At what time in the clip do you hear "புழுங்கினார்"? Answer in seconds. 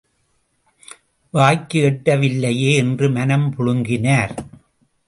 3.57-4.33